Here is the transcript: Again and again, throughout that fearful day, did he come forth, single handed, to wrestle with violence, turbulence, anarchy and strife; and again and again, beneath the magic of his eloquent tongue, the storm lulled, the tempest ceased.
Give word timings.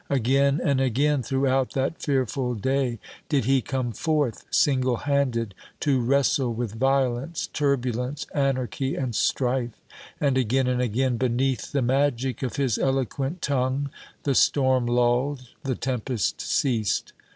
Again 0.09 0.59
and 0.63 0.81
again, 0.81 1.21
throughout 1.21 1.73
that 1.73 2.01
fearful 2.01 2.55
day, 2.55 2.97
did 3.29 3.45
he 3.45 3.61
come 3.61 3.91
forth, 3.91 4.45
single 4.49 4.95
handed, 4.97 5.53
to 5.81 6.01
wrestle 6.01 6.51
with 6.51 6.73
violence, 6.73 7.45
turbulence, 7.53 8.25
anarchy 8.33 8.95
and 8.95 9.13
strife; 9.13 9.79
and 10.19 10.39
again 10.39 10.65
and 10.65 10.81
again, 10.81 11.17
beneath 11.17 11.71
the 11.71 11.83
magic 11.83 12.41
of 12.41 12.55
his 12.55 12.79
eloquent 12.79 13.43
tongue, 13.43 13.91
the 14.23 14.33
storm 14.33 14.87
lulled, 14.87 15.49
the 15.63 15.75
tempest 15.75 16.41
ceased. 16.41 17.13